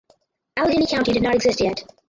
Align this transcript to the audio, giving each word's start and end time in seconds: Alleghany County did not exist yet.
Alleghany 0.57 0.87
County 0.87 1.13
did 1.13 1.21
not 1.21 1.35
exist 1.35 1.59
yet. 1.61 1.83